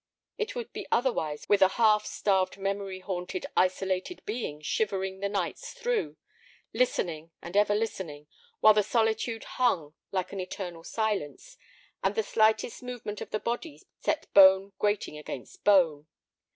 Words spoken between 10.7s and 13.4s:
silence, and the slightest movement of the